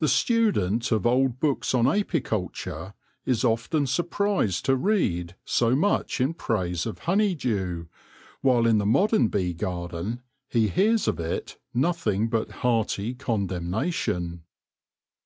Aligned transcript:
The 0.00 0.08
student 0.08 0.92
of 0.92 1.06
old 1.06 1.40
books 1.40 1.72
on 1.72 1.86
apiculture 1.86 2.92
is 3.24 3.42
often 3.42 3.86
surprised 3.86 4.66
to 4.66 4.76
read 4.76 5.34
so 5.46 5.74
much 5.74 6.20
in 6.20 6.34
praise 6.34 6.84
of 6.84 6.98
honeydew, 6.98 7.86
while 8.42 8.66
in 8.66 8.76
the 8.76 8.84
modern 8.84 9.28
bee 9.28 9.54
garden 9.54 10.20
he 10.46 10.68
hears 10.68 11.08
of 11.08 11.18
it 11.20 11.56
nothing 11.72 12.28
but 12.28 12.50
hearty 12.50 13.14
condemnation. 13.14 14.42